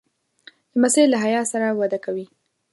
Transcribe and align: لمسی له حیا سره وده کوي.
لمسی 0.75 1.03
له 1.11 1.17
حیا 1.23 1.41
سره 1.51 1.67
وده 1.79 1.99
کوي. 2.05 2.25